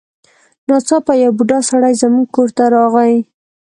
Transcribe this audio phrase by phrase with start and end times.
[0.67, 3.15] ناڅاپه یو بوډا سړی زموږ کور ته راغی.